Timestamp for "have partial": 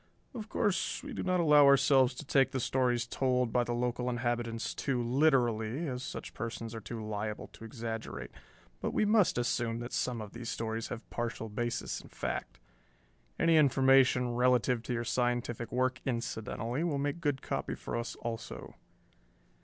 10.87-11.49